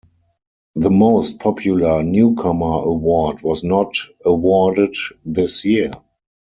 [0.73, 3.93] The Most Popular Newcomer award was not
[4.25, 5.91] awarded this year.